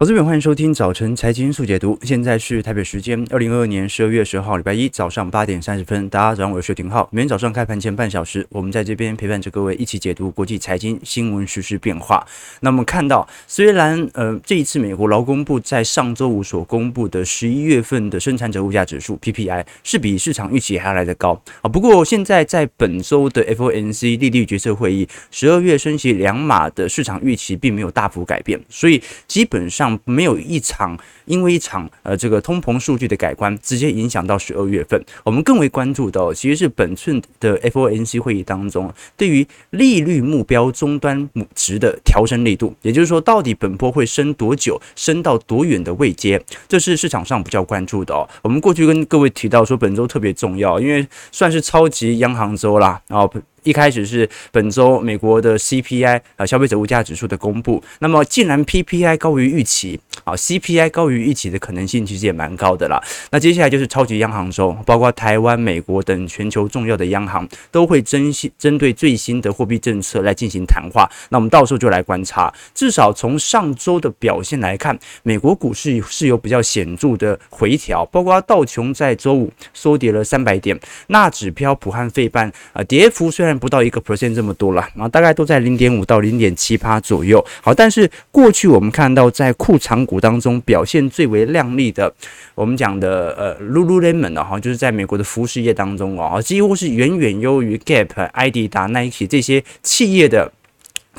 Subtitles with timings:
[0.00, 1.98] 投资朋友，欢迎收听早晨财经速解读。
[2.00, 6.08] 现在是台北时间二零二二年十二月十号，礼拜一早上八点三十分。
[6.08, 7.06] 大家早上好，我是廷浩。
[7.12, 12.26] 每天早上开盘前半小时，我们在这边陪伴着各位一起解读国际财经新闻、时事变化。
[12.60, 29.89] 那我们看到，虽然呃这一次美国劳工部在上周五所公布的十一月份的生产者物价指数 PPI 是比市场预期还要来得高啊，不过现在在本周的 FOMC 利率决策会议，十二月升息两码的市场预期并没有大幅改变，所以基本上。
[30.04, 35.02] 没有一场，因为一场呃这个通膨数据的改观，直接影响到十二月份。
[35.24, 48.28] 我们更为关注的，其实是本次的 FOMC 会议当中，对于利率目标终端值的调升力度，也就是说，到底本波会升多久，升到多远的位阶，这是市场上比较关注的哦。
[48.42, 53.32] 我们过去跟各位提到说，本周特别重要，因为算是超级央行周啦，然后。
[53.62, 57.82] 一开始是本周美国的 CPI 啊，消费者物价指数的公布。
[57.98, 63.02] 那么既然 PPI 高于预期啊，CPI 高于预期的可能性其实也蛮高的啦。
[63.30, 71.10] 那接下来就是超级央行周，包括台湾、美国等全球重要的央行都会针针对最新的货币政策来进行谈话。
[71.28, 72.52] 那我们到时候就来观察。
[72.74, 87.44] 至少从上周的表现来看，美国股市是有比较显著的回调，包括道琼在周五收跌了三百点，纳指标普汉费半啊，跌幅虽然不到一个 percent 这么多了，然后大概都在零点五到零点七八左右。
[87.60, 92.12] 好，但是过去我们看到在库藏股当中表现最为亮丽的，
[92.54, 100.52] 我们讲的呃 Lululemon 的哈，就是在美国的服饰业当中啊，几乎是远远优于 Gap、ID 达、Nike 这些企业的。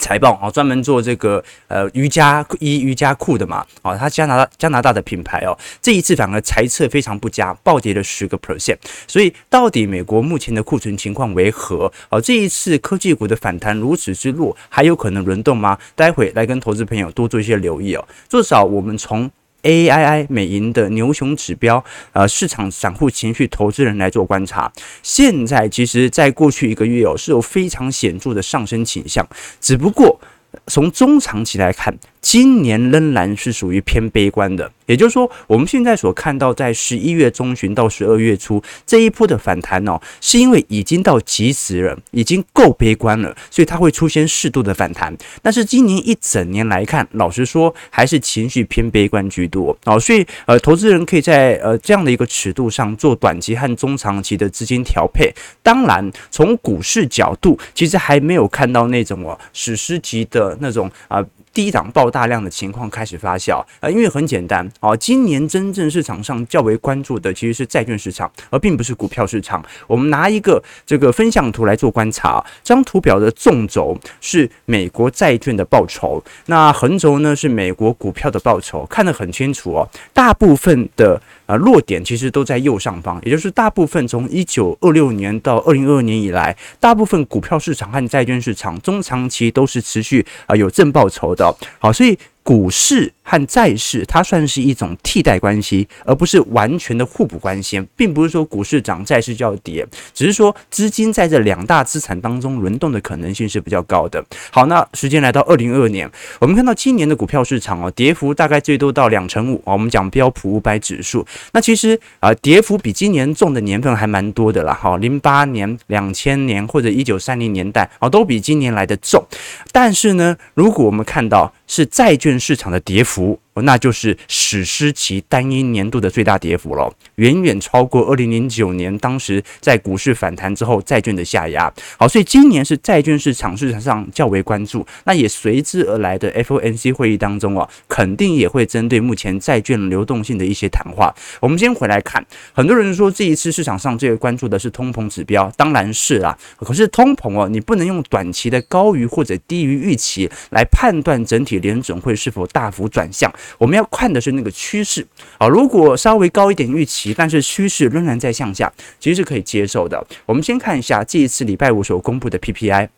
[0.02, 8.78] 财报啊，专门做这个呃瑜伽衣、瑜伽裤的嘛，啊，它加拿大加拿大的品牌哦，这一次反而财测非常不佳，暴跌了十个 percent。
[9.08, 11.92] 所以到底美国目前的库存情况为何？
[12.10, 15.78] 哦，这一次科技股的反弹如此之弱，还有可能轮动吗？
[15.96, 18.04] 待会来跟投资朋友多做一些留意哦。
[18.28, 19.30] 至少我们从
[19.64, 24.72] AII 美银的牛熊指标，呃，市场散户情绪投资人来做观察。
[25.04, 29.28] 现在其实，在过去一个月哦，是有非常显著的上升倾向，
[29.60, 30.20] 只不过
[30.68, 31.98] 从中长期来看。
[32.22, 45.16] 今年仍然是属于偏悲观的，也就是说，我们现在所看到在十一月中旬到十二月初这一波的反弹哦，是因为已经到极时了，已经够悲观了，所以它会出现适度的反弹。
[45.42, 55.34] 但是今年一整年来看，老实说，还是情绪偏悲观居多哦，所以呃，投资人可以在呃这样的一个尺度上做短期和中长期的资金调配。
[55.64, 61.26] 当然，从股市角度，其实还没有看到那种哦史诗级的那种啊。
[61.54, 69.64] 低档爆大量的情况开始发酵啊，因为很简单哦，今年真正市场上较为关注的其实是债券市场，而并不是股票市场。
[69.88, 79.88] 我们拿一个这个分项图来做观察，这张图表的纵轴是美国债券的报酬，那横轴呢是美国股票的报酬，看得很清楚哦。
[80.14, 91.54] 大部分的啊落点其实都在右上方，也就是大部分从一九二六年到二零二二年以来，大部分股票市场和债券市场中长期都是持续啊有正报酬的。
[91.78, 93.12] 好，所以股市。
[93.24, 104.22] 和债市，它算是一种替代关系，而不是完全的互补关系，并不是说股市涨，债市就要跌，只是说资金在这两大资产当中轮动的可能性是比较高的。
[104.50, 109.72] 好，那时间来到二零二二年，我们看到今年的股票市场哦，跌幅大概最多到两成五啊。
[109.72, 114.74] 我们讲标普五百指数，那其实啊，跌幅比今年重的年份还蛮多的啦。
[114.74, 119.24] 好，零八年、两千年或者一九三零年代啊，都比今年来的重。
[119.72, 131.72] 但是呢，如果我们看到是债券市场的跌幅，那就是史诗级单一年度的最大跌幅了，远远超过二零零九年当时在股市反弹之后债券的下压。
[131.98, 141.14] 好，所以今年是债券市场市场上较为关注，那也随之而来的 FOMC 会议当中啊，肯定也会针对目前债券流动性的一些谈话。
[141.40, 146.38] 我们先回来看，很多人说这一次市场上最为关注的是通膨指标，当然是啦。
[146.58, 153.32] 可是通膨哦，你不能用短期的高于或者低于预期来判断整体联准会是否大幅转向。
[153.58, 155.06] 我们要看的是那个趋势
[155.38, 160.06] 啊，如果稍微高一点预期，但是趋势仍然在向下，其实是可以接受的。
[160.26, 162.90] 我们先看一下这一次礼拜五所公布的 PPI，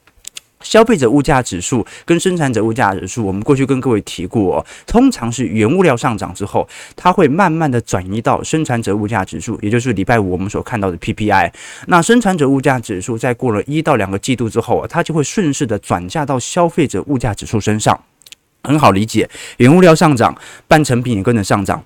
[0.62, 3.26] 消费者物价指数跟生产者物价指数。
[3.26, 11.52] 我们过去跟各位提过哦，通常是原物料上涨之后，它会慢慢的转移到生产者物价指数，也就是礼拜五我们所看到的 PPI。
[11.88, 18.00] 那生产者物价指数在过了一到两个季度之后，它就会顺势的转嫁到消费者物价指数身上。
[18.64, 20.36] 很好理解，原物料上涨，
[20.68, 21.84] 半成品也跟着上涨，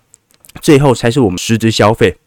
[0.61, 2.17] 最后才是我们实质消费。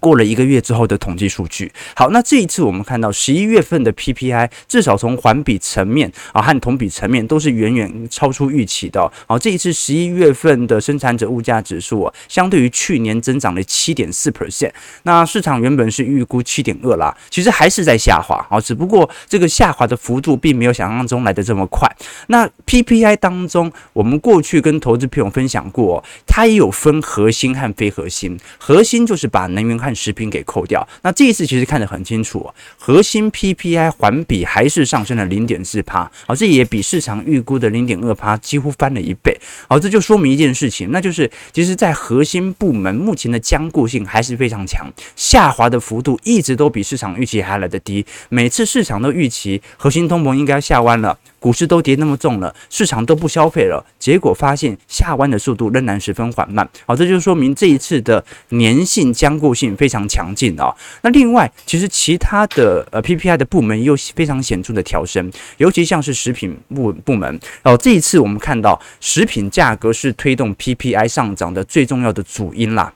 [0.00, 9.10] 过了一个月之后的统计数据，好，那这一次我们看到十一月份的 PPI 至少从环比层面啊和同比层面都是远远超出预期的。
[9.26, 14.70] 好，这一次十一月份的生产者物价指数啊，相对于去年增长了七点四 percent，
[15.04, 21.88] 那市场原本是预估七点二啦，其实还是在下滑啊，只不过这个下滑的幅度并没有想象中来得这么快。
[22.28, 39.38] 那 PPI 当中，我们过去跟投资朋友分享过，它也有分核心和非核心，核心就是把能源和食品给扣掉，那这一次其实看得很清楚，核心 PPI 环比还是上升了零点四趴，好，这也比市场预估的零点二趴几乎翻了一倍，
[39.68, 51.18] 好，这就说明一件事情，那就是其实，在核心部门目前的僵固性还是非常强，下滑的幅度一直都比市场预期还来得低，每次市场都预期核心通膨应该下弯了。
[51.40, 56.68] 股市都跌那么重了，市场都不消费了，结果发现下弯的速度仍然十分缓慢。
[56.86, 60.74] 好，这就说明这一次的粘性坚固性非常强劲啊。
[61.02, 67.76] 那另外，其实其他的呃 PPI 的部门又非常显著的调升，尤其像是食品部部门哦。
[67.76, 72.92] 这一次我们看到食品价格是推动 PPI 上涨的最重要的主因啦。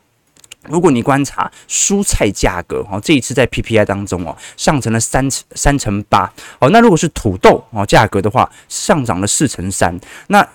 [0.69, 6.71] 如果你观察蔬菜价格哦，这一次在 PPI 当中哦，上成了三三成八哦。
[6.71, 9.99] 那如果是土豆哦价格的话，上涨了四成三。
[10.29, 10.47] 那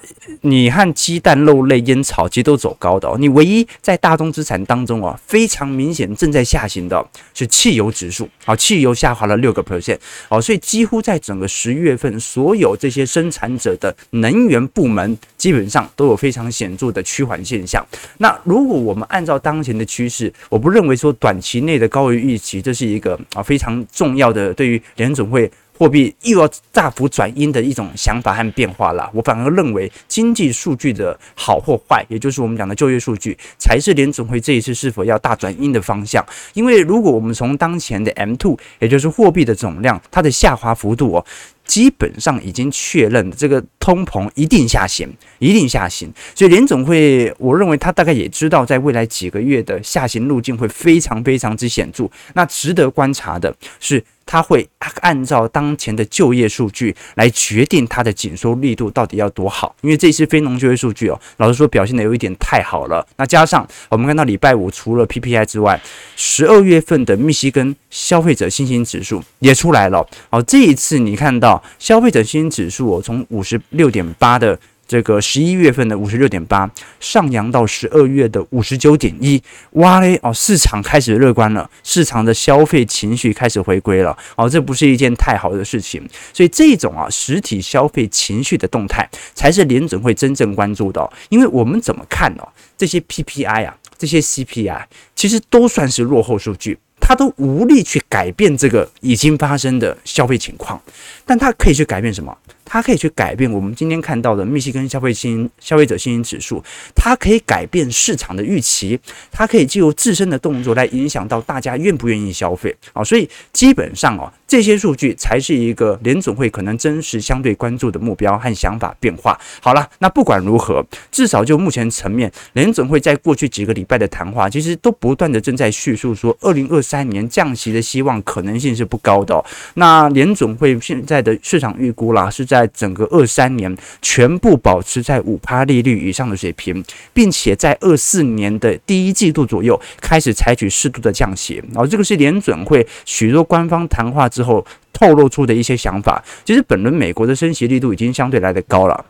[0.41, 3.17] 你和鸡蛋、肉类、烟草其实都走高的哦。
[3.19, 9.97] 你唯一在大宗资产当中哦，非常明显正在下行的是汽油指数啊，汽油下滑了六个 percent
[10.29, 10.41] 哦。
[10.41, 17.85] 所以几乎在整个十一月份，所有这些生产者的能源部门基本上都有非常显著的趋缓现象。
[18.17, 29.09] 那如果我们按照当前的趋势，我不认为说短期内的高于预期，这是一个啊非常重要的对于联总会货币又要大幅转阴的一种想法和变化了。
[29.13, 36.25] 我反而认为经济数据的好或坏，也就是我们讲的就业数据，才是联总会这一次是否要大转阴的方向。
[36.53, 41.25] 因为如果我们从当前的 M2，也就是货币的总量，它的下滑幅度哦。
[41.63, 45.05] 基本上已经确认，这个通膨一定下行，
[45.39, 46.09] 一定下行。
[46.33, 52.09] 所以联总会，我认为他大概也知道，在未来几个月的下行路径会非常非常之显著。
[52.35, 54.01] 那值得观察的是。
[54.27, 54.67] 他会
[55.01, 63.03] 按照当前的就业数据来决定它的紧缩力度到底要多好，因为这次非农就业数据哦，老实说表现的有一点太好了。
[63.15, 65.81] 那加上我们看到礼拜五除了 PPI 之外，
[66.15, 70.05] 十二月份的密西根消费者信心指数也出来了。
[70.29, 74.59] 好，这一次你看到消费者信心指数哦，从五十六点八的。
[74.87, 76.69] 这个十一月份的五十六点八
[76.99, 79.41] 上扬到十二月的五十九点一，
[79.71, 86.01] 哇嘞哦，市场开始乐观了，市场的消费情绪开始回归了哦，这不是一件太好的事情，
[86.33, 92.47] 所以这种啊实体消费情绪的动态才是联准会真正关注的，因为我们怎么看哦，
[92.77, 94.83] 这些 PPI 啊，这些 CPI
[95.15, 100.81] 其实都算是落后数据，它都无力去改变这个已经发生的消费情况，
[101.25, 102.37] 但它可以去改变什么？
[102.69, 106.61] 它可以去改变我们今天看到的密西根消费信消费者信心指数，
[106.93, 108.99] 它可以改变市场的预期，
[109.31, 112.75] 它可以借由自身的动作来影响到大家愿不愿意消费。
[112.91, 119.37] 啊，所以基本上哦，这些数据才是一个联总会可能真实相对关注的目标和想法变化。
[119.59, 129.43] 好了，那不管如何，至少就目前层面，联总会在过去几个礼拜的谈话，其实都不断的正在叙述说，二零二三年降息的希望可能性是不高的哦。
[129.73, 132.65] 那联总会现在的市场预估啦，是在。
[132.77, 144.63] 整个二三年全部保持在五趴利率以上的水平，并且在二四年的第一季度左右开始采取适度的降息，然后这个是联准会许多官方谈话之后
[144.93, 146.23] 透露出的一些想法。
[146.45, 149.03] 其实本轮美国的升息力度已经相对来的高了。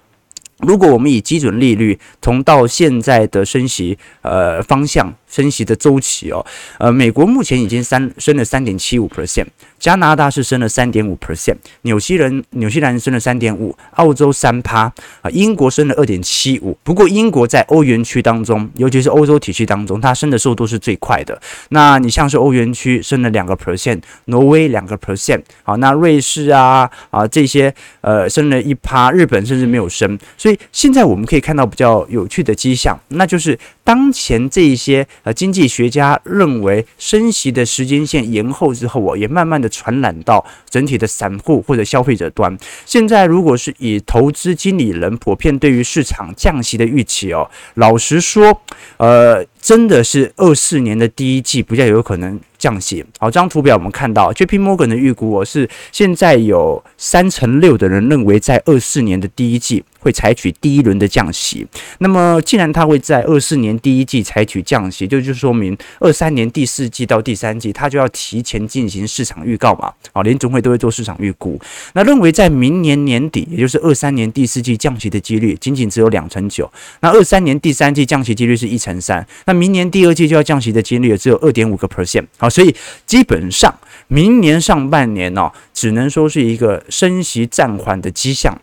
[0.60, 6.44] 如果我们以基准利率从到现在的升息呃方向升息的周期哦，
[6.80, 9.46] 呃，美国目前已经三升了三点七五 percent。
[9.78, 14.92] 加拿大是升了三点五 percent，纽西人纽西兰升了三点五，澳洲三趴
[15.22, 16.76] 啊，英国升了二点七五。
[16.84, 21.40] 不过英国在欧元区当中，尤其是欧洲体系当中，它升的速度是最快的。
[21.70, 30.18] 那你像是欧元区升了两个 percent，挪威两个 percent，好，那瑞士啊啊这些呃升了一趴，日本甚至没有升。
[30.36, 39.68] 所以现在我们可以看到比较有趣的迹象，那就是当前这一些呃经济学家认为升息的时间线延后之后，我也慢慢的。
[39.70, 42.58] 传染到整体的散户或者消费者端。
[42.86, 48.62] 现在，如果是以投资经理人普遍对于市场降息的预期哦，老实说，
[48.98, 53.04] 呃，真的是二四年的第一季比较有可能降息。
[53.20, 61.68] 好，这张图表我们看到，JP Morgan 的预估我是现在有三成六的人认为在二四年的第一季会采取第一轮的降息。
[62.00, 69.92] 那么既然它会在二四年第一季采取降息，就就说明二三年第四季到第三季它就要提前进行市场预告嘛。
[70.14, 71.60] 好，联总会都会做市场预估。
[71.94, 76.72] 那认为在明年年底，也就是二三年第四季降息的几率仅仅只有两成九。
[77.02, 79.26] 那二三年第三季降息几率是一成三。
[79.48, 82.28] 那明年第二季就要降息的几率也只有二点五个 percent。
[82.38, 82.76] 好，所以
[83.06, 83.74] 基本上
[84.08, 88.56] 明年上半年呢、哦，只能说是一个升息暂缓的迹象。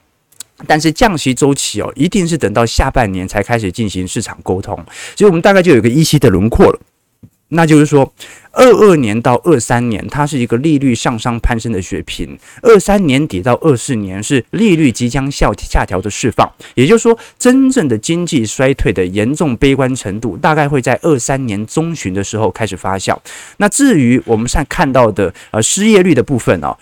[0.69, 4.76] 但是降息周期哦，一定是等到下半年才开始进行市场沟通。
[5.17, 6.79] 所以我们大概就有个依稀的轮廓了。
[7.49, 8.11] 那就是说，
[8.54, 16.50] 二二年到二三年，它是一个利率向上攀升的水平；二三年底到二四年是利率即将下下调的释放。
[16.75, 23.16] 也就是说，真正的经济衰退的严重悲观程度，大概会在二三年中旬的时候开始发酵。
[23.56, 26.76] 那至于我们现在看到的呃失业率的部分哦。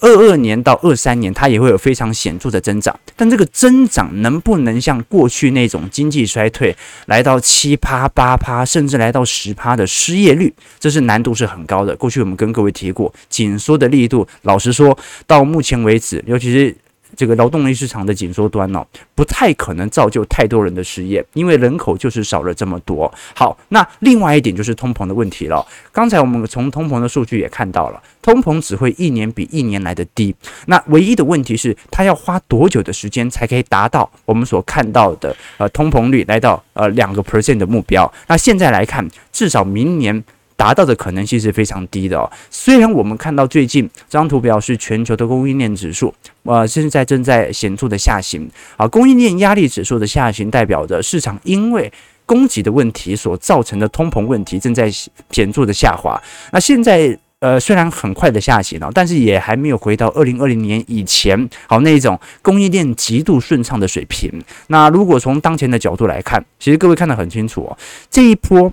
[0.00, 11.96] 二二年到二三年，它也会有非常显著的增长，但这个增长能不能像过去那种经济衰退来到七趴八趴，甚至来到十趴的失业率，这是难度是很高的。
[11.96, 14.96] 过去我们跟各位提过，紧缩的力度，老实说，
[15.26, 16.76] 到目前为止，尤其是。
[17.16, 23.10] 这个劳动力市场的紧缩端哦，不太可能造就太多人的失业，因为人口就是少了这么多。
[23.34, 25.66] 好，那另外一点就是通膨的问题了。
[25.90, 30.36] 刚才我们从通膨的数据也看到了，通膨只会一年比一年来的低。
[30.66, 38.12] 那唯一的问题是，它要花多久的时间才可以达到我们所看到的呃通膨率来到呃两个 percent 的目标？
[38.26, 40.22] 那现在来看，至少明年。
[40.58, 42.28] 达到的可能性是非常低的哦。
[42.50, 46.12] 虽然我们看到最近这张图表是全球的供应链指数，
[46.42, 48.86] 呃，现在正在显著的下行啊。
[48.88, 51.90] 供应链压力指数的下行，代表着市场因为
[52.26, 54.90] 供给的问题所造成的通膨问题正在
[55.30, 56.20] 显著的下滑。
[56.52, 64.42] 那现在呃，虽然很快的下行了，但是也还没有回到二零二零年以前好那一种供应链极度顺畅的水平。
[64.66, 67.78] 那如果从当前的角度来看，其实各位看得很清楚哦，
[68.10, 68.72] 这一波。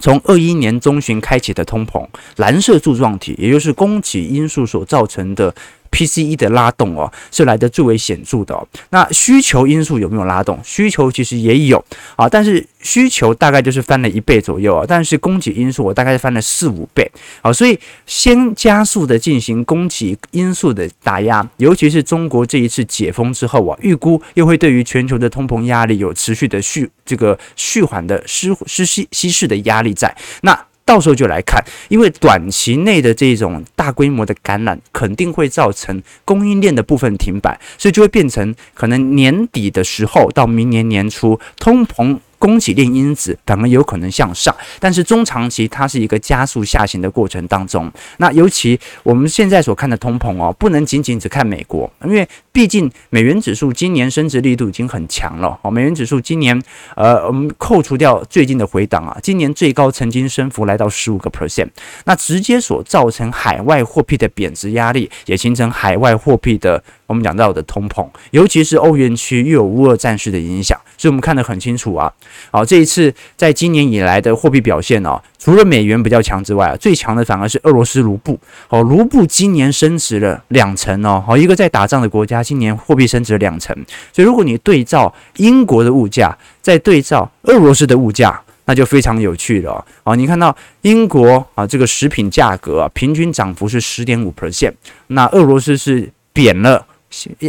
[0.00, 2.04] 从二一年中旬开启的通膨，
[2.36, 5.54] 蓝色柱状体，也就是供给因素所造成的。
[5.90, 8.66] PCE 的拉动哦，是来得最为显著的哦。
[8.90, 10.58] 那需求因素有没有拉动？
[10.64, 11.84] 需求其实也有
[12.16, 14.84] 啊，但是需求大概就是翻了一倍左右啊。
[14.86, 17.10] 但是供给因素我大概是翻了四五倍
[17.42, 30.58] 啊，所以先加速的进行供给因素的打压，尤其是中国这一次解封之后啊，预估又会对于全球的通膨压力有持续的续这个续缓的失失稀稀释的压力在那。
[30.90, 42.18] 到时候就来看，因为短期内的这种大规模的感染肯定会造成供应链的部分停摆，所以就会变成可能年底的时候到明年年初通膨。
[42.40, 47.92] 供给链因子反而有可能向上，但是中长期它是一个加速下行的过程当中。
[48.16, 55.70] 那尤其我们现在所看的通膨哦，不能仅仅只看美国，因为毕竟美元指数今年升值力度已经很强了哦。
[55.70, 56.60] 美元指数今年
[56.96, 61.68] 呃，我们扣除掉最近的回档啊，今年最高曾经升幅来到十五个 percent。
[62.06, 72.12] 那直接所造成海外货币的贬值压力，也形成海外货币的我们讲到的通膨，尤其是欧元区又有乌俄战事的影响，所以我们看得很清楚啊。
[72.50, 78.38] 好，这一次在今年以来的货币表现哦，除了美元比较强之外啊，最强的反而是俄罗斯卢布。
[78.68, 83.74] 哦，卢布今年升值了两成哦，好，一个在打仗的国家，今年货币升值了两成。
[84.12, 90.14] 所以如果你对照英国的物价，再对照俄罗斯的物价，那就非常有趣了哦。
[90.14, 94.74] 你看到英国啊，这个食品价格啊，平均涨幅是十点五 percent，
[95.06, 96.86] 那俄罗斯是贬了。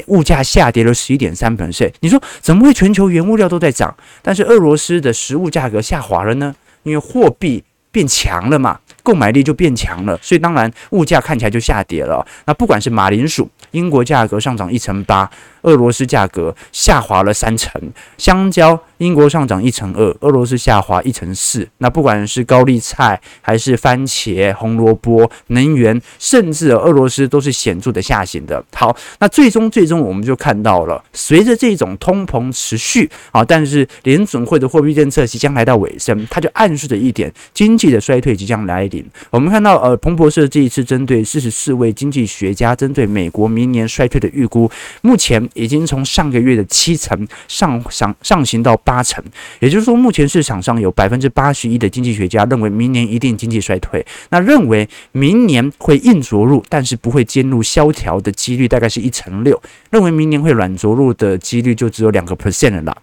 [0.07, 6.55] 物价下跌了十一点三百分率你说怎么会全球原物料都在涨，但是俄罗斯的食物价格下滑了呢？
[6.83, 12.25] 因为货币变强了嘛，购买力就变强了，所以当然物价看起来就下跌了。
[12.45, 15.29] 那不管是马铃薯，英国价格上涨一成八，
[15.63, 17.81] 俄罗斯价格下滑了三成，
[18.17, 18.79] 香蕉。
[18.97, 21.67] 英国上涨一成二，俄罗斯下滑一成四。
[21.79, 28.63] 那不管是高丽菜还是番茄、红萝卜、能源，甚至俄罗斯都是显著的下行的。
[28.75, 39.03] 好，那最终最终我们就看到了，随着这种通膨持续啊，但是联准会的货币政策即将来到尾声，它就暗示着一点经济的衰退即将来临。
[39.31, 44.69] 我们看到呃，彭博社这一次针对四十四位经济学家针对美国明年衰退的预估，
[45.01, 49.01] 目前已经从上个月的七成上上上行到八。
[49.01, 49.21] 成，
[49.59, 62.95] 也就是说，目前市场上有百分之八十一的经济学家认为明年一定经济衰退，那认为明年会硬着陆，但是不会进入萧条的几率大概是一成六，认为明年会软着陆的几率就只有两个 percent 了。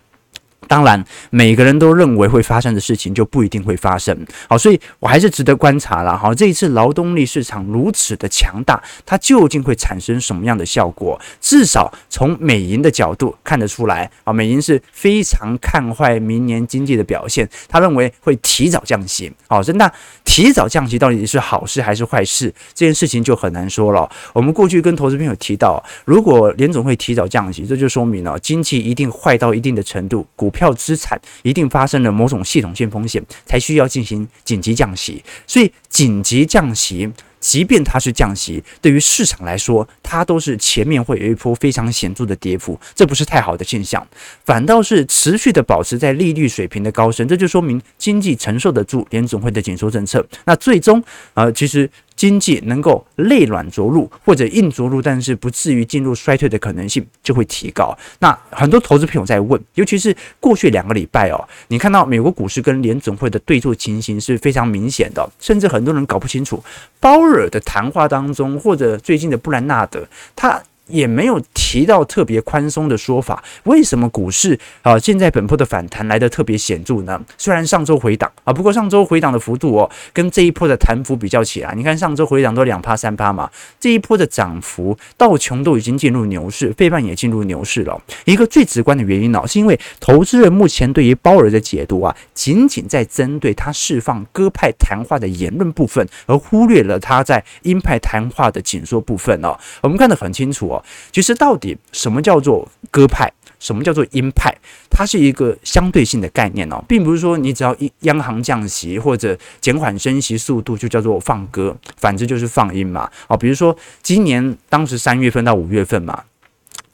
[0.69, 4.17] 当然，每个人都认为会发生的事情就不一定会发生。
[4.49, 6.17] 好，所以我还是值得观察了。
[6.17, 11.21] 好，这一次劳动力市场如此的强大，它究竟会产生什么样的效果？
[11.41, 19.33] 至少从美银的角度看得出来啊，美银是非常看坏明年经济的表现，他认为会提早降息。
[19.49, 19.91] 好，那
[20.25, 22.53] 提早降息到底是好事还是坏事？
[22.75, 24.09] 这件事情就很难说了。
[24.33, 35.23] 我们过去跟投资朋友提到，如果联总会提早降息，这就说明了经济一定坏到一定的程度，股票票资产一定发生了某种系统性风险，才需要进行紧急降息。
[35.47, 44.05] 所以紧急降息，即便它是降息，对于市场来说，它都是前面会有一波非常显著的跌幅，这不是太好的现象。
[44.45, 50.27] 反倒是持续的保持在利率水平的高升，这就说明经济承受得住联总会的紧缩政策。
[50.45, 51.01] 那最终、
[51.35, 51.89] 呃，其实。
[52.19, 57.97] 经济能够内软着陆或者硬着陆，但是不至于进入衰退的可能性就会提高。
[58.19, 66.61] 那很多投资朋友在问，尤其是过去两个礼拜哦，你看到美国股市跟联总会的对坐情形是非常明显的，甚至很多人搞不清楚
[66.99, 70.61] 鲍尔的谈话当中，或者最近的布兰纳德他。
[70.89, 77.21] 也没有提到特别宽松的说法，为什么股市啊现在本波的反弹来的特别显著呢？
[77.37, 88.01] 虽然上周回档啊，不过上周回档的幅度哦，跟这一波的弹幅比较起来，你看上周回档都两趴三趴嘛，这一波的涨幅道琼都已经进入牛市，费半也进入牛市了。
[88.25, 99.57] 一个最直观的原因呢，是因为投资人目前对于鲍尔的解读啊，仅仅在针对他释放鸽派谈话的言论部分，而忽略了他在鹰派谈话的紧缩部分哦。
[99.83, 100.78] 我们看得很清楚哦。
[101.13, 104.55] 其实，到底什么叫做鸽派，什么叫做鹰派？
[104.91, 113.11] 它是一个相对性的概念哦，并不是说你只要一央行降息或者减缓升息速度就叫做放鸽，反之就是放鹰嘛。
[113.29, 116.25] 哦，比如说今年当时三月份到五月份嘛，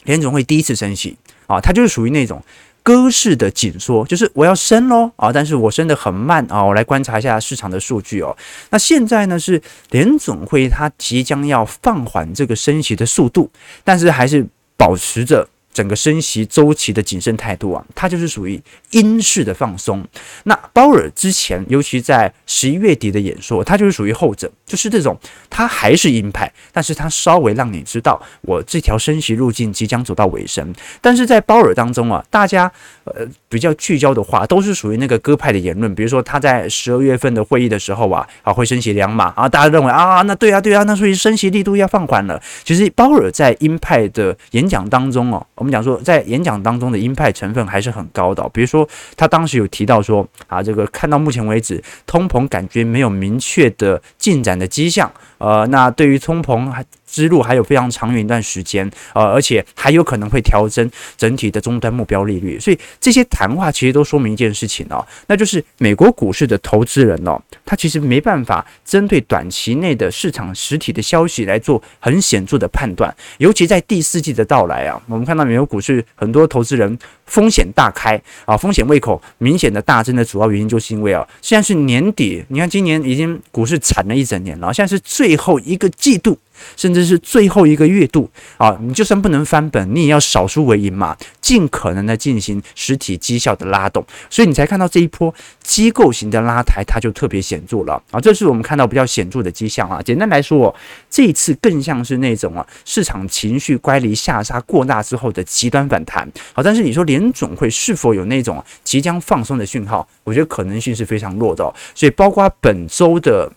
[0.04, 2.42] 联总会第一次升息啊，它就是属于那种。
[2.84, 6.62] 鸽式的紧缩，就是我要升喽啊，但是我升得很慢啊。
[6.62, 8.36] 我来观察一下市场的数据哦。
[8.70, 9.60] 那现在呢是
[9.90, 13.50] 联总会它即将要放缓这个升息的速度，
[13.82, 15.48] 但是还是保持着。
[15.74, 18.58] 整个升息周期的谨慎态度啊，它就是属于
[18.92, 20.02] 鹰式的放松。
[20.44, 25.18] 那鲍尔之前，尤其在十一月底的演说，它就是属于后者，就是这种，
[25.50, 30.72] 他还是鹰派，但是他稍微让你知道，我这条升息路径即将走到尾声。
[31.00, 32.70] 但是在鲍尔当中啊，大家
[33.04, 42.40] 呃比较聚焦的话，都是属于那个鸽派的言论，比如说他在十二月份的会议的时候啊，啊会升息两码啊，大家认为啊，那对啊对啊，那所以升息力度要放缓了。
[42.64, 45.46] 其实鲍尔在鹰派的演讲当中哦。
[45.54, 48.46] 我们讲说，在演讲当中的鹰派成分还是很高的。
[48.52, 55.10] 比如说，他当时有提到说，啊，这个看到目前为止，通膨感觉没有明确的进展的迹象。
[55.38, 62.58] 呃，那对于通膨还之路还有非常长远一段时间，呃，而且还有可能会调整整体的终端目标利率。
[62.58, 73.14] 所以这些谈话其实都说明一件事情哦，那就是美国股市的投资人哦，他其实没办法针对短期内的市场实体的消息来做很显著的判断。
[73.38, 85.00] 尤其在第四季的到来啊，我们看到美国股市很多投资人风险大开啊，风险胃口明显的大增的主要原因就是因为啊，现在是年底，你看今年已经股市惨了一整年了，现在是。
[85.04, 86.36] 最后一个季度，
[86.76, 98.20] 甚至是最后一个月度啊，你就算不能翻本，你也要少输为赢嘛，尽可能的进行实体绩效的拉动，所以你才看到这一波机构型的拉抬，它就特别显著了啊。
[98.20, 100.00] 这是我们看到比较显著的迹象啊。
[100.02, 100.74] 简单来说，
[101.10, 106.30] 这一次更像是那种啊，市场情绪乖离下杀过大之后的极端反弹。
[106.52, 110.06] 好，但是你说联总会是否有那种即将放松的讯号？
[110.24, 111.64] 我觉得可能性是非常弱的。
[111.94, 113.50] 所以包括本周的。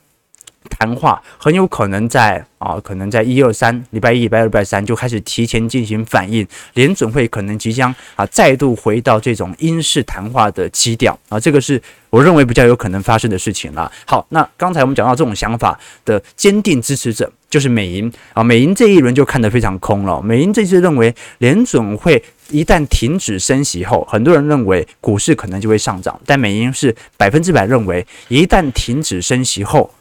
[0.67, 13.91] 谈话很有可能在啊，可能在一二三礼拜一、礼拜二、礼拜三就开始提前进行反应，联准会可能即将啊再度回到这种鹰式谈话的基调啊，这个是我认为比较有可能发生的事情了。
[14.06, 20.19] 好，那刚才我们讲到这种想法的坚定支持者就是美银啊，美银这一轮就看得非常空了。
[20.21, 29.91] 美银这次认为联准会一旦停止升息后，很多人认为股市可能就会上涨，但美银是百分之百认为一旦停止升息后。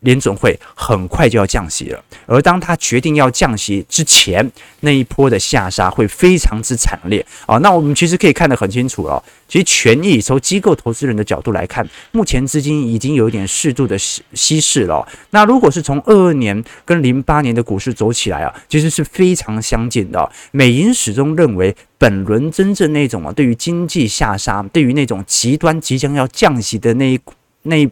[0.00, 7.58] 联准会很快就要降息了，而当他决定要降息之前，那一波的下杀会非常之惨烈啊！
[7.58, 9.22] 那我们其实可以看得很清楚了。
[9.46, 15.06] 其实权益从机构投资人的角度来看，目前资金已经有一点适度的稀稀释了。
[15.30, 20.32] 那如果是从二二年跟零八年的股市走起来啊，其实是非常相近的。
[20.50, 27.20] 美银始终认为，本轮真正那种啊，对于经济下杀，对于那种极端即将要降息的那一
[27.64, 27.90] 那一。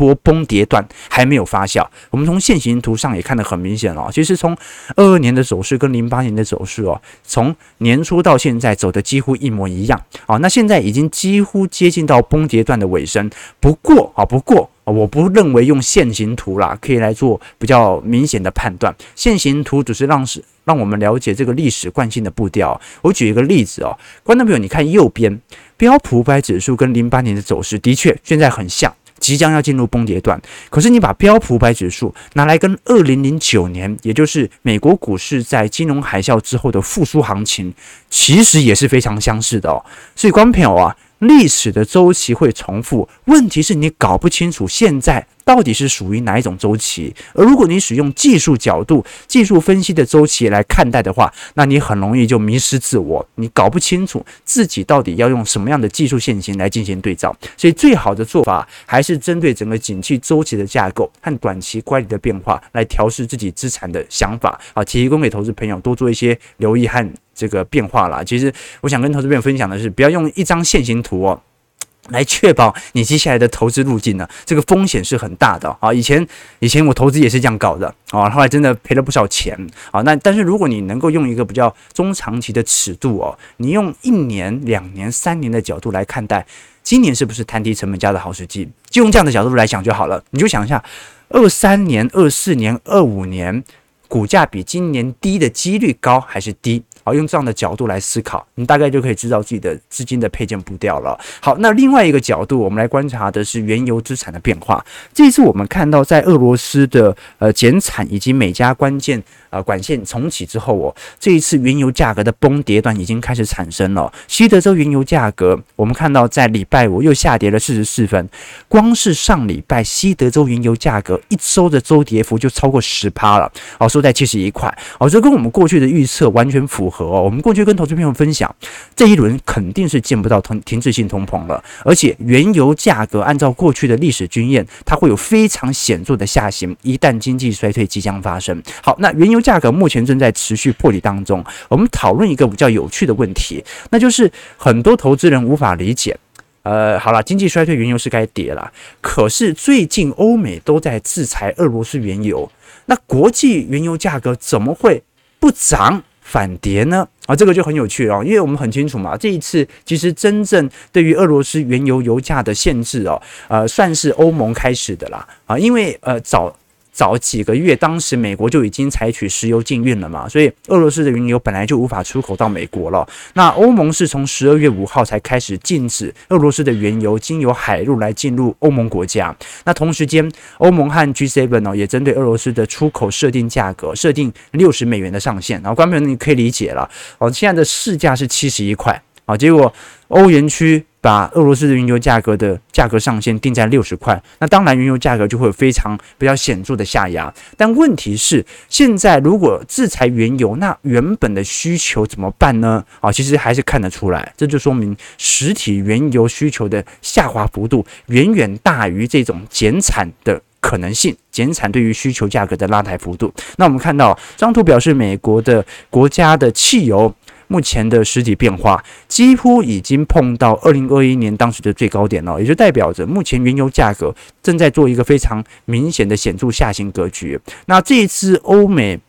[0.00, 1.86] 波崩跌段还没有发酵。
[2.08, 4.56] 我们从线形图上也看得很明显哦，其实从
[4.96, 10.38] 二二年的走势跟零八年的走势哦，从年初到现在走的几乎一模一样啊。
[10.38, 13.30] 那现在已经几乎接近到崩跌段的尾声。
[13.60, 14.70] 不过啊，不过。
[14.84, 22.80] 我不认为用线形图啦可以来做比较明显的判断，线形图只是让是让我们了解这个历史惯性的步调。
[23.00, 25.40] 我举一个例子哦，观众朋友，你看右边
[25.76, 30.40] 标普五百指数跟零八年的走势的确现在很像，即将要进入崩跌段。
[30.70, 37.72] 可是你把标普五百指数拿来跟二零零九年，也就是美国股市在金融海啸之后的复苏行情，
[38.08, 39.84] 其实也是非常相似的哦。
[40.16, 40.96] 所以观众朋友啊。
[41.20, 47.14] 历史的周期会重复，问题是你搞不清楚现在到底是属于哪一种周期。
[47.34, 57.36] 而如果你使用技术角度、技术分析的周期来看待的话，那你很容易就迷失自我，你搞不清楚自己到底要用什么样的技术线型来进行对照。
[57.56, 67.06] 所以，最好的做法还是针对整个景气周期的架构和短期乖离的变化来调试自己资产的想法啊，提供给投资朋友多做一些留意和。
[67.40, 71.40] 这个变化啦，其实我想跟投资朋友分享的是，不要用一张线形图哦，
[72.12, 75.90] 来确保你接下来的投资路径呢，这个风险是很大的啊。
[75.90, 76.26] 以前
[76.58, 79.58] 以前我投资也是这样搞的啊，后来真的赔了不少钱
[79.90, 80.02] 啊。
[80.02, 86.44] 那但是如果你能够用一个比较中长期的尺度哦，你用一年、两年、三年的角度来看待，
[86.82, 88.68] 今年是不是摊低成本价的好时机？
[88.90, 90.22] 就用这样的角度来想就好了。
[90.30, 90.82] 你就想一下，
[91.28, 93.62] 二三年、二四年、二五年，
[94.10, 96.82] 股价比今年低的几率高还是低？
[97.04, 101.18] 好，用这样的角度来思考，你大概就可以知道自己的资金的配件步调了。
[101.40, 104.84] 好，那另外一个角度，我们来观察的是原油资产的变化。
[105.14, 114.12] 这一次我们看到，在俄罗斯的呃减产以及美加关键呃管线重启之后哦，这一次原油价格的崩跌段已经开始产生了。
[114.26, 118.28] 西德州原油价格，我们看到在礼拜五又下跌了四十四分，
[118.68, 127.06] 光是上礼拜西德州原油价格一周的周跌幅就超过十趴了，哦，收在七十一块，哦，这跟我们过去的预测完全符合。
[127.06, 128.54] 哦，我们过去跟投资朋友分享，
[128.94, 138.62] 这一轮肯定是见不到通停滞性通膨了，而且原油价格按照过去的历史经验，它会有非常显著的下行，一旦经济衰退即将发生。
[138.82, 141.44] 好，那原油价格目前正在持续破底当中。
[141.68, 146.16] 我们讨论一个比较有趣的问题，那就是很多投资人无法理解。
[146.62, 152.50] 呃，好了，经济衰退，原油是该跌了，可是最近欧美都在制裁俄罗斯原油，
[152.84, 155.02] 那国际原油价格怎么会
[155.38, 156.02] 不涨？
[156.20, 157.08] 反跌呢？
[157.26, 166.54] 啊，这个就很有趣哦，因为我们很清楚嘛，这一次其实真正对于俄罗斯原油油价的限制哦，呃，算是欧盟开始的啦，啊，因为呃早。
[166.92, 173.08] 早几个月，当时美国就已经采取石油禁运了嘛，所以俄罗斯的原油本来就无法出口到美国了。
[173.34, 179.34] 那欧盟是从十二月五号才开始禁止俄罗斯的原油经由海路来进入欧盟国家。
[179.64, 185.60] 那同时间，欧盟和 G7 呢也针对俄罗斯的出口设定价格，设定六十美元的上限。
[185.62, 189.72] 然后，观众朋友你可以理解了，哦，现在的市价是七十一块，啊，结果
[190.08, 190.84] 欧元区。
[191.00, 197.32] 把俄罗斯的原油价格的价格上限定在六十块，那当然原油价格就会有非常比较显著的下压。
[197.56, 202.84] 但问题是，现在如果制裁原油，那原本的需求怎么办呢？
[203.00, 213.32] 啊，其实还是看得出来，这就说明实体原油需求的下滑幅度远远大于这种减产的可能性，减产对于需求价格的拉抬幅度。
[213.56, 217.14] 那我们看到这张图表示美国的国家的汽油。
[217.50, 227.38] 目前的实体变化几乎已经碰到二零二一年当时的最高点了，也就代表着目前原油价格正在做一个非常明显的显著下行格局。
[227.66, 229.00] 那这一次欧美。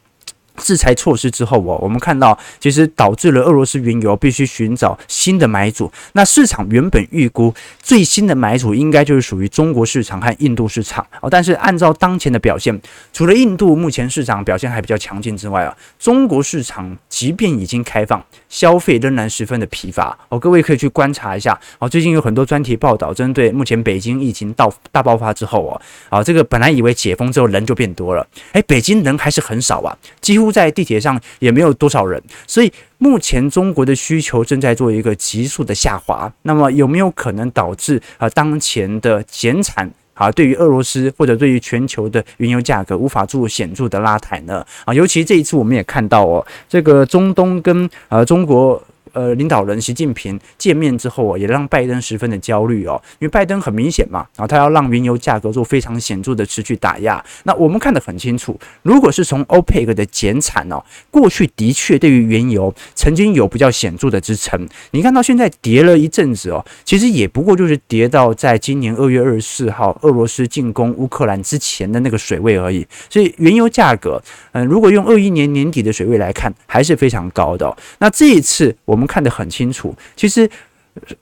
[0.61, 5.91] 制裁措施之后哦，我们看到其实导致了俄罗斯原油必须寻找新的买主。
[6.13, 12.79] 那市场原本预估最新的买主应该就是属于中国市场和印度市场哦，但是按照当前的表现，
[13.11, 20.37] 除了印度目前市场表现还比较强劲之外啊，中国市场即便已经开放，消费仍然十分的疲乏哦。
[20.39, 30.50] 各位可以去观察一下哦，最近有很多专题报道针对目前北京疫情到大爆发之后哦，啊这个本来以为解封之后人就变多了，诶，北京人还是很少啊，几乎。
[30.51, 36.31] 在地铁上也没有多少人，所以目前中国的需求正在做一个急速的下滑。
[36.43, 44.65] 那么有没有可能导致啊当前的减产啊对于俄罗斯或者对于全球的原油价格无法做显著的拉抬呢？
[44.85, 48.81] 啊，尤其这一次我们也看到哦，这个中东跟啊中国。
[49.13, 57.23] 呃领导人习近平见面之后啊，也让拜登十分的焦虑哦，因为拜登很明显嘛，然后他要让原油价格做非常显著的持续打压。
[57.43, 64.67] 那我们看得很清楚，如果是从 OPEC 的减产哦，过去的确对于原油曾经有比较显著的支撑。
[64.91, 72.85] 你看到现在跌了一阵子哦，其实也不过就是跌到在今年二月二十四号俄罗斯进攻乌克兰之前的那个水位而已。
[73.09, 74.21] 所以原油价格，
[74.51, 77.75] 嗯，如果用二一年年底的水位来看，还是非常高的。
[77.99, 80.47] 那这一次我们我们看得很清楚，其实。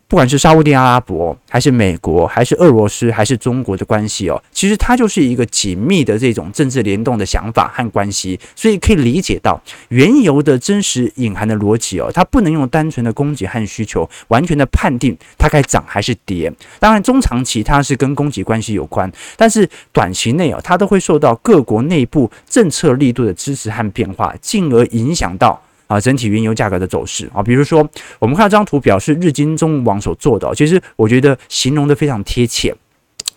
[0.08, 16.52] 不管是沙乌地阿拉伯，还是美国，还是俄罗斯，还是中国的关系哦，其实它就是一个紧密的这种政治联动的想法和关系，所以可以理解到原油的真实隐含的逻辑哦，它不能用单纯的供给和需求完全的判定它该涨还是跌。
[16.80, 25.62] 当然，中长期它是跟供给关系有关，但是短期内哦，它都会受到各国内部政策力度的支持和变化，进而影响到。
[25.90, 32.74] 啊，整体原油价格的走势啊，比如说，我们看到这张图表是日经中网所做的，其实我觉得形容的非常贴切。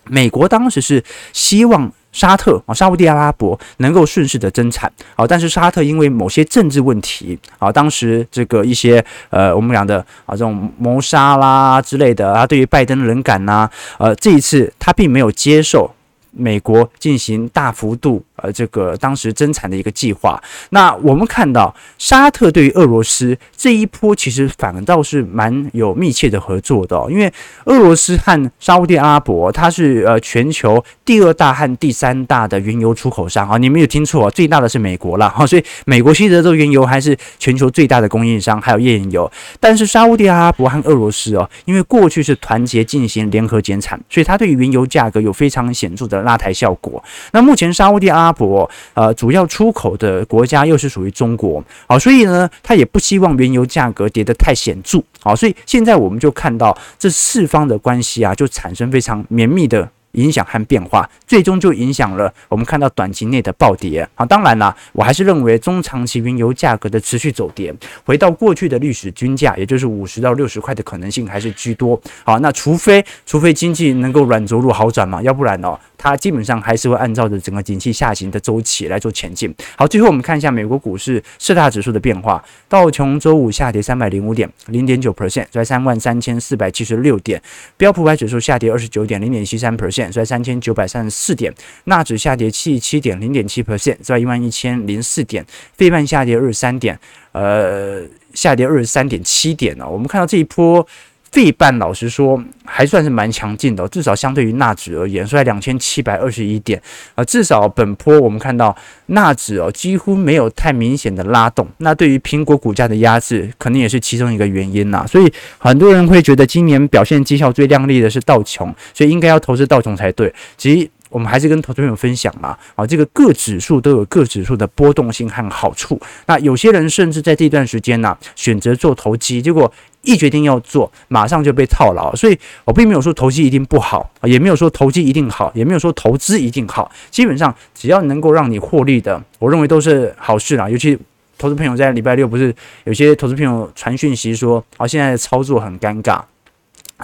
[0.04, 15.90] 美国当时是希望沙特啊，沙乌地阿拉伯能够顺势的增产啊，但是沙特因为某些政治问题啊，当时这个一些呃，我们讲的啊，这种谋杀啦之类的啊，对于拜登的冷感呐，呃，这一次他并没有接受。
[16.34, 20.42] 美国进行大幅度呃，这个当时增产的一个计划。
[20.70, 27.32] 那我们看到沙特对于俄罗斯这一波其实反倒是蛮有密切的合作的，因为
[27.66, 39.30] 俄罗斯和沙乌地阿拉伯它是呃全球第二大和第三大的原油出口商啊，你没有听错，最大的是美国了哈，所以美国西德州原油还是全球最大的供应商，还有页岩油。
[39.60, 46.22] 但是沙乌地阿拉伯和俄罗斯哦，因为过去是团结进行联合减产，所以它对于原油价格有非常显著的。
[46.22, 47.02] 拉抬效果。
[47.32, 59.88] 那目前沙乌地阿伯呃主要出口的国家又是属于中国，好，所以呢，他也不希望原油价格跌得太显著，好，所以现在我们就看到这四方的关系啊，就产生非常绵密的。
[60.12, 64.06] 影响和变化，最终就影响了我们看到短期内的暴跌。
[64.14, 71.98] 好，当然啦，我还是认为中长期原油价格的持续走跌，回到过去的历史均价，也就是五十到六十块的可能性还是居多。
[72.24, 79.54] 好，那除非除非经济能够软着陆好转嘛，要不然哦，它基本上还是会按照着整个景气下行的周期来做前进。
[79.76, 87.38] 好，最后我们看一下美国股市四大指数的变化，道琼周五下跌三百零五点，零点九 percent，在三万三千四百七十六点；
[87.76, 90.10] 标普百指数下跌二十九点，零点七三 percent。
[90.10, 96.98] 在三千九百三十四点，纳指下跌七十七点零点七 percent，在一万一千零四点，费半下跌二十三点，
[97.30, 98.02] 呃，
[98.34, 99.90] 下跌二十三点七点呢、哦。
[99.92, 100.84] 我们看到这一波
[101.32, 106.80] 费半，老实说还算是蛮强劲的、至少相对于纳指而言，所以在两千七百二十一点，
[107.14, 115.06] 呃，至少本波我们看到纳指哦几乎没有太明显的拉动，那对于苹果股价的压制，可能也是其中一个原因呐。
[115.08, 120.32] 所以很多人会觉得今年表现绩效最亮丽的是道琼，所以应该要投资道琼才对。
[120.56, 120.90] 其实。
[121.12, 126.00] 我们还是跟投资朋友分享嘛，啊，这个各指数都有各指数的波动性和好处。
[126.24, 129.70] 那有些人甚至在这段时间呢，选择做投机，结果
[130.02, 132.14] 一决定要做，马上就被套牢。
[132.14, 136.90] 所以我并没有说投机一定不好，也没有说投机一定好，也没有说投资一定好。
[137.10, 140.68] 基本上只要能够让你获利的，我认为都是好事啦。
[140.68, 140.98] 尤其
[141.38, 146.20] 投资朋友在礼拜六不是有些投资朋友传讯息说，啊，现在的操作很尴尬，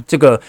[0.06, 0.40] 这个。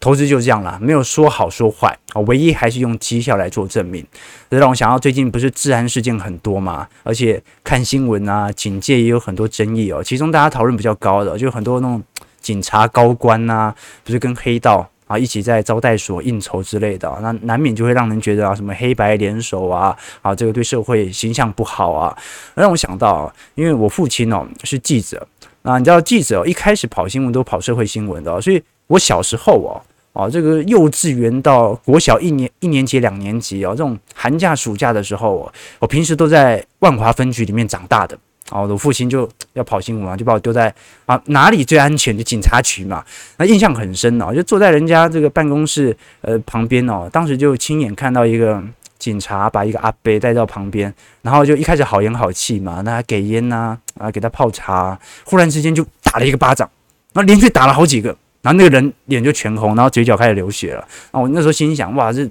[0.00, 4.06] 投资就这样了，没有说好说坏啊，唯一还是用绩效来做证明。
[4.48, 10.00] 这让我想到最近不是治安事件很多嘛，而且看新闻啊，警界也有很多争议哦。
[10.02, 12.00] 其中大家讨论比较高的，就很多那种
[12.40, 22.16] 警察高官呐、啊，不是跟黑道啊一起在招待所应酬之类的，那难免就会让人觉得啊，什么黑白联手啊，啊，这个对社会形象不好啊。
[22.54, 25.26] 让我想到，因为我父亲哦是记者
[25.62, 28.62] 啊，你知道记者一开始跑新闻都跑社会新闻的，所以。
[28.88, 29.80] 我小时候哦，
[30.12, 38.18] 哦，这个幼稚园到国小一年一年级两年级哦，这种寒假暑假的时候哦，我平时都在万华分局里面长大的。
[38.50, 40.74] 哦，我父亲就要跑新闻嘛，就把我丢在
[41.04, 42.16] 啊哪里最安全？
[42.16, 43.04] 就警察局嘛。
[43.36, 48.58] 那印象很深哦，就坐在人家这个办公室呃旁边哦，当时就亲眼看到一个
[48.98, 56.66] 警察把一个阿伯带到旁边，然后就一开始好言好气嘛，那给烟呐啊，啊，给他泡茶，忽然之间就打了一个巴掌，
[57.12, 58.16] 然后连续打了好几个。
[58.42, 60.80] 然后那个人脸就全红，然后嘴角开始流血了。
[61.10, 62.28] 啊，我那时候心想，哇，这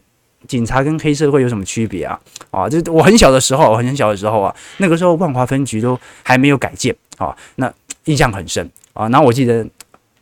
[0.47, 2.19] 警察跟黑社会有什么区别啊？
[2.51, 7.71] 啊，这我很小的时候，很小的时候啊，那个时候万华分局都还没有改建啊，那
[8.05, 9.09] 印象很深啊。
[9.09, 9.67] 然后我记得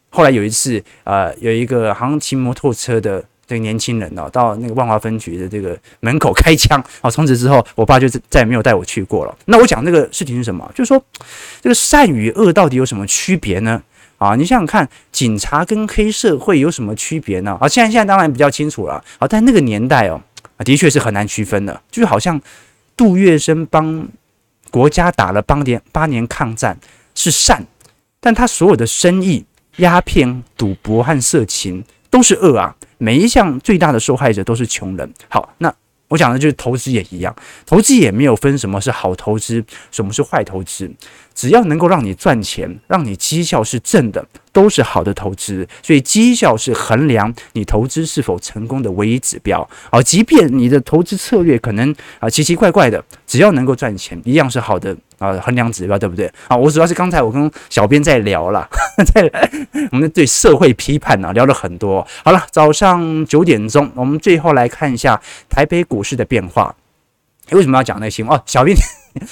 [0.10, 9.38] 后来有一次，呃，有一个好像骑摩托车的这个年轻人哦，到那个万华分局的这个门口开枪啊，从此之后，我爸就再也没有带我去过了。
[9.46, 10.68] 那我讲这个事情是什么？
[10.74, 11.04] 就是说，
[11.62, 13.84] 这个善与恶到底有什么区别呢？
[14.26, 17.56] 啊，你想想看，警察跟黑社会有什么区别呢？
[17.62, 18.96] 啊，现在现在当然比较清楚了。
[19.20, 20.20] 啊，但那个年代哦，
[20.58, 21.80] 啊，的确是很难区分的。
[21.92, 22.42] 就是好像
[22.98, 24.08] 杜月笙帮
[24.72, 26.78] 国家打了八年八年抗战
[27.14, 27.64] 是善，
[28.20, 29.46] 但他所有的生意、
[29.78, 32.76] 鸦片、赌博和色情都是恶啊。
[32.98, 35.14] 每一项最大的受害者都是穷人。
[35.30, 35.72] 好，那
[36.08, 37.36] 我讲的就是投资也一样，
[37.66, 40.90] 投资也没有分什么是好投资，什么是坏投资，
[41.36, 45.68] 只要能够让你赚钱，让你绩效是正的，都是好的投资。
[45.84, 49.70] 所以绩效是衡量你投资是否成功的唯一指标。
[49.92, 54.96] 而即便你的投资策略可能啊奇奇怪怪的，只要能够赚钱，一样是好的。
[55.18, 56.30] 啊，衡量指标对不对？
[56.50, 58.68] 啊，我主要是刚才我跟小编在聊了，
[59.14, 59.32] 在
[59.90, 62.06] 我们对社会批判呢、啊、聊了很多。
[62.22, 65.18] 好了，早上九点钟，我们最后来看一下
[65.50, 66.76] 台北股市的变化。
[67.52, 68.24] 为什么要讲那些？
[68.24, 68.76] 哦，小编。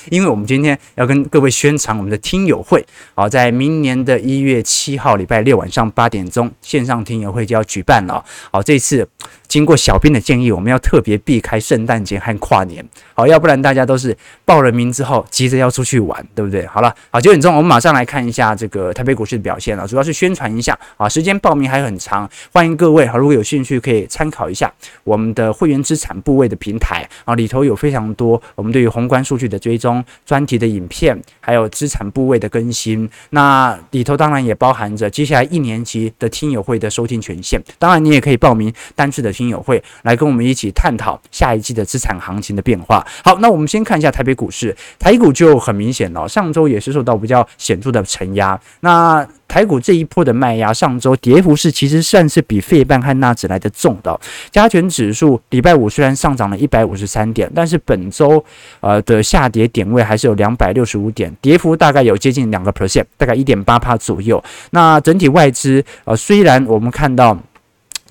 [0.10, 8.24] 因为我们今天要跟各位宣传我们的听友会，好，在明年的一月七号礼拜六晚上八点钟，线上听友会就要举办了。
[8.52, 9.08] 好，这次
[9.48, 14.16] 经过小编的建议，我们要特别避开圣诞节和跨年，好，要不然大家都是
[14.46, 16.66] 报了名之后急着要出去玩，对不对？
[16.68, 24.72] 好了，好，九点钟我们马上来看一下这个台北股市的表现了，主要是宣传一下啊，时间报名还很长，欢迎各位好，如果有兴趣可以参考一下
[25.04, 29.73] 我们的会员资产部位的平台啊，里头有非常多我们对于宏观数据的追。
[29.74, 37.60] 其中专题的影片，还有资产部位的更新，那里头当然也包含着接下来一年级的听友会的收听权限。
[37.80, 43.04] 当然，你也可以报名单次的听友会，来跟我们一起探讨下一季的资产行情的变化。
[43.24, 48.60] 好，那我们先看一下台北股市，台股就很明显了，上周也是受到比较显著的承压。
[48.82, 54.20] 那台股这一波的卖压，上周跌幅是其实算是比费半和纳指来的重的。
[54.50, 58.44] 加权指数礼拜五虽然上涨了一百五十三点，但是本周
[58.80, 64.44] 呃的下跌点位还是有两百六十五点，跌幅大概有接近两个 percent，大概一点八趴左右。
[64.72, 67.38] 那整体外资呃虽然我们看到。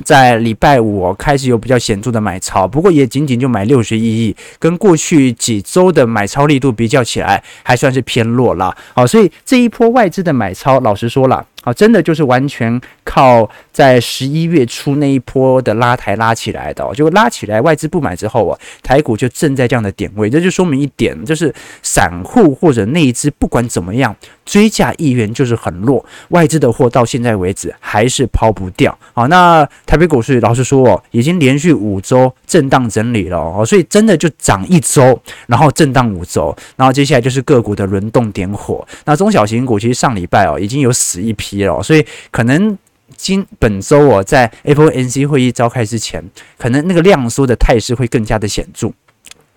[0.03, 8.77] 在礼拜五开始有比较显著的买超，不过也仅仅就买六十一亿，跟过去几周的买超力度比较起来，还算是偏弱了。
[8.95, 11.47] 好，所以这一波外资的买超，老实说了。
[11.63, 28.99] 好，真的就是完全靠在十一月初那一波的拉抬拉起来的，就拉起来，外资不买之后啊，台股就正在这样的点位，这就说明一点，就是散户或者内资不管怎么样，追价意愿就是很弱，外资的货到现在为止还是抛不掉。
[29.13, 38.85] 好，那台北股市老实说哦，已经连续五周震荡整理了哦，所以真的就涨一周，然后震荡五周，然后接下来就是个股的轮动点火。
[39.05, 41.52] 那中小型股其实上礼拜哦已经有死一批。
[41.67, 42.77] 哦所以可能
[43.17, 46.23] 今本周我在 FOMC 会议召开之前，
[46.59, 48.91] 可能那个量缩的态势会更加的显著。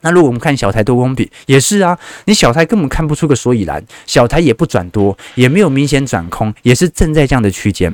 [0.01, 7.91] 那如果我们看小台多空比，也是啊，你小台根本看不出个所以然，小台也不转多，也没有明显转空，也是正在这样的区间。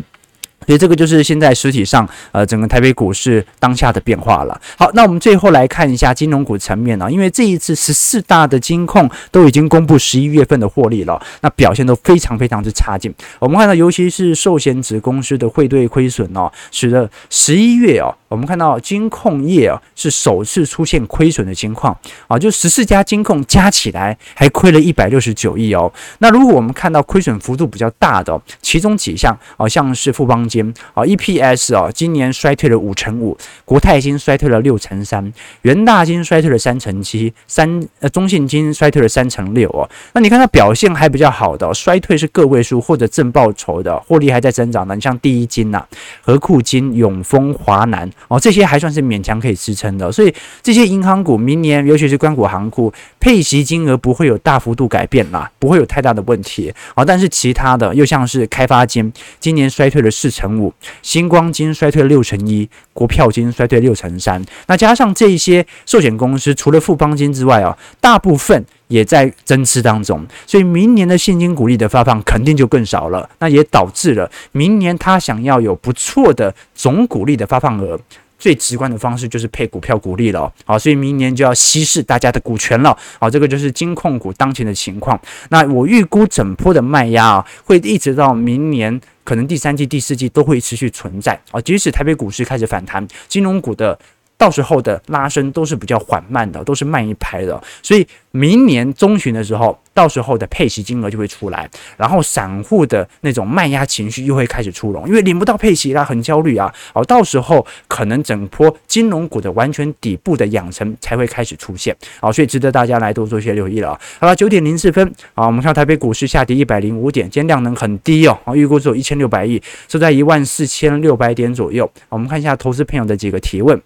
[0.67, 4.59] 所以这个就是现在实体上，呃，整个台北股市当下的变化了。
[4.77, 13.13] 好，那我们最后来看一下金融股层面啊，因为这一次十四大的金控都已经公布十一月份的获利了，那表现都非常非常之差劲。
[13.39, 18.15] 我们看到，尤其是寿险子公司的汇兑亏损哦，使得十一月哦。
[18.27, 21.93] 我们看到金控业啊是首次出现亏损的情况
[22.27, 25.91] 啊，就十四家金控加起来还亏了一百六十九亿哦。
[26.19, 39.89] 那如果我们看到亏损幅度比较大的，其中几项啊，像是富邦金啊，EPS 啊，今年衰退了五成五，国泰金衰退了六成三，元大金衰退了三成七，三呃中信金衰退了三成六哦。
[40.13, 45.87] 那你看它表现还比较好的，衰退是个位数或者正报酬的，获利还在增长的，你像第一金呐、啊、
[46.21, 48.09] 和库金、永丰、华南。
[48.27, 50.33] 哦，这些还算是勉强可以支撑的，所以
[50.63, 56.73] 这些银行股明年，尤其是关股行库，配息金额不会有大幅度改变啦，不会有太大的问题。
[56.95, 64.41] 哦，但是其他的又像是开发金，今年衰退了四成五，新光金衰退六成一，国票金衰退六成三。
[64.67, 73.29] 那加上这一些寿险公司，除了富邦金之外啊，大部分也在增持当中，所以明年的现金股利的发放肯定就更少了。
[73.39, 77.99] 那也导致了明年他想要有不错的总股利的发放额。
[78.39, 85.21] 最直观的方式就是配股票股利了，好，所以明年就要稀释大家的股权了，好，这个就是金控股当前的情况。
[85.49, 91.61] 那我预估整波的卖压啊，会一直到明年，可能第三季、第四季都会持续存在啊。
[91.61, 93.97] 即使台北股市开始反弹，金融股的
[94.41, 113.89] 到时候的拉升都是比较缓慢的，都是慢一拍的，所以明年中旬的时候，到时候的配息金额就会出来，然后散户的那种卖压情绪又会开始出笼，因为领不到配息啦，很焦虑啊，好，到时候可能整波金融股的完全底部的养成才会开始出现，好，所以值得大家来多做一些留意了。
[114.19, 121.87] 好了，九点零四分，啊，我们看台北股市下跌一百零五点，今天量能很低哦，啊，预估只有一千六百亿，收在一万四千六百点左右。
[122.09, 123.79] 我们看一下投资朋友的几个提问。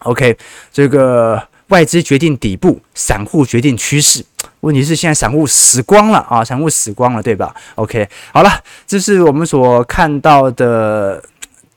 [0.00, 0.36] OK，
[0.72, 4.24] 这个外资决定底部，散户决定趋势。
[4.60, 8.50] 问题是现在散户死光了啊，散户死光了，对吧？OK，好了，
[8.86, 11.22] 这是我们所看到的。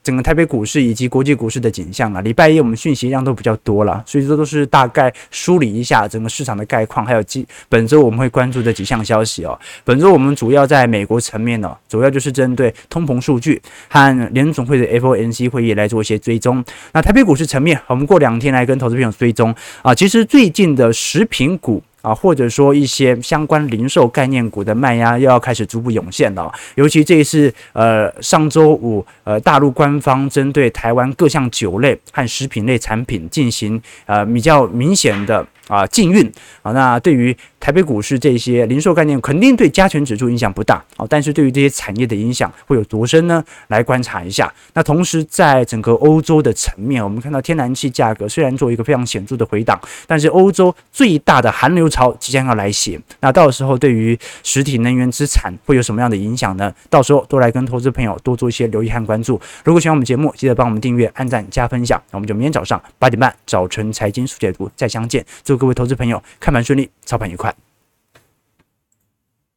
[0.02, 9.60] 整个台北股市以及国际股市的景象啊，礼拜一我们讯息量都比较多了，所以说都是大概梳理一下整个市场的概况，还有几本周我们会关注的几项消息哦。
[9.84, 16.64] 本周我们主要在美国层面呢，主要就是针对通膨数据和联总会的 FOMC 会议来做一些追踪。
[16.94, 19.94] 那台北股市层面，我们过两天来跟投资朋友追踪啊。
[19.94, 21.84] 其实最近的食品股。
[22.02, 35.46] 啊，或者说一些相关零售概念股的卖压又要开始逐步涌现了，尤其这一次，呃，上周五，呃，大陆官方针对台湾各项酒类和食品类产品进行呃比较明显的。
[35.70, 36.30] 啊，禁运
[36.62, 43.42] 啊，那对于台北股市这些零售概念，肯定对加权指数影响不大啊，但是对于这些产业的影响会有多深呢？
[43.68, 44.52] 来观察一下。
[44.74, 53.00] 那同时，在整个欧洲的层面，我们看到天然气价格虽然做一个非常显著的回档，但是欧洲最大的寒流潮即将要来袭。
[53.20, 56.74] 那到时候对于实体能源资产会有什么样的影响呢？
[56.90, 59.40] 到时候都来跟投资朋友多做一些留意和关注。
[59.64, 62.02] 如果喜欢我们节目，记得帮我们订阅、按赞、加分享。
[62.12, 65.24] 那我们就明天早上八点半早晨财经速解读再相见。
[65.44, 67.54] 祝各位投资朋友看盘顺利，操盘愉快。